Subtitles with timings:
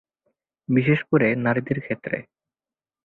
[0.69, 2.11] বিশেষ করে নারীদের ক্ষেত্র।